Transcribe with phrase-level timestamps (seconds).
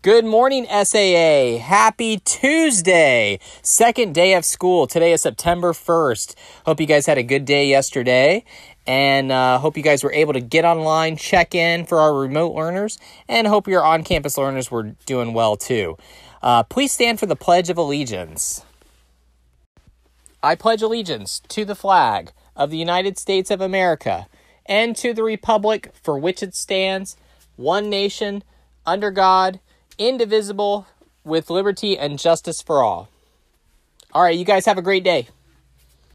[0.00, 1.58] Good morning, SAA.
[1.58, 4.86] Happy Tuesday, second day of school.
[4.86, 6.36] Today is September 1st.
[6.64, 8.44] Hope you guys had a good day yesterday
[8.86, 12.54] and uh, hope you guys were able to get online, check in for our remote
[12.54, 15.96] learners, and hope your on campus learners were doing well too.
[16.44, 18.64] Uh, please stand for the Pledge of Allegiance.
[20.44, 24.28] I pledge allegiance to the flag of the United States of America
[24.64, 27.16] and to the Republic for which it stands,
[27.56, 28.44] one nation,
[28.86, 29.58] under God
[29.98, 30.86] indivisible,
[31.24, 33.08] with liberty and justice for all.
[34.12, 35.28] All right, you guys have a great day.